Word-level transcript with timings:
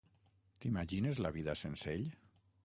T'imagines 0.63 1.21
la 1.27 1.33
vida 1.37 1.57
sense 1.63 1.93
ell? 1.95 2.09